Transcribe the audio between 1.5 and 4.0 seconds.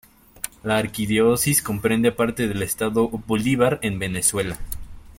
comprende parte del estado Bolívar en